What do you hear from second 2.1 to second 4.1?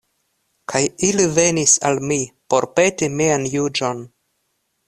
mi por peti mian juĝon.